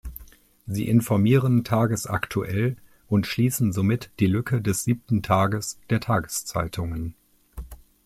Sie 0.65 0.87
informieren 0.89 1.63
tagesaktuell 1.63 2.75
und 3.07 3.27
schließen 3.27 3.71
somit 3.71 4.09
die 4.19 4.25
Lücke 4.25 4.59
des 4.59 4.83
siebten 4.83 5.21
Tages 5.21 5.77
der 5.91 5.99
Tageszeitungen. 6.01 7.13